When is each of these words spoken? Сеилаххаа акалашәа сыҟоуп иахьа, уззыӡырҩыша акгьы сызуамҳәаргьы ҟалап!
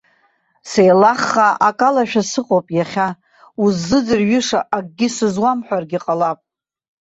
Сеилаххаа 0.69 1.53
акалашәа 1.67 2.23
сыҟоуп 2.29 2.67
иахьа, 2.77 3.07
уззыӡырҩыша 3.63 4.59
акгьы 4.77 5.07
сызуамҳәаргьы 5.15 5.99
ҟалап! 6.05 6.39